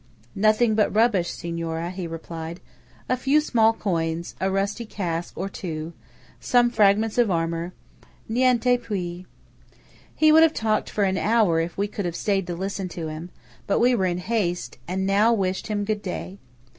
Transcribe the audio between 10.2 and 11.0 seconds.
would have talked on